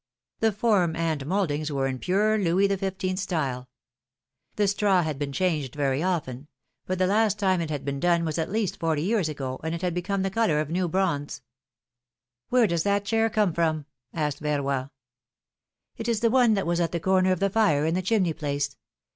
[0.39, 3.19] The form and mouldings were in pure Louis XV.
[3.19, 3.69] style.
[4.55, 6.47] The straw had been changed very often;
[6.87, 9.75] but the last time it had been done was at least forty years ago, and
[9.75, 11.43] it had become the color of new bronze.
[12.51, 14.89] ^AVhere does that chair come from?^^ asked Verroy.
[15.97, 18.33] It is the one that w^as at the comer of the fire in the chimney
[18.33, 18.75] place.